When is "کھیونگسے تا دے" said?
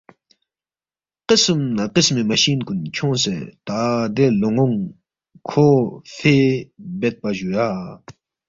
2.95-4.25